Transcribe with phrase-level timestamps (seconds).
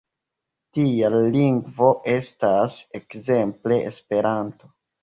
[0.77, 4.77] Tia lingvo estas ekzemple Esperanto.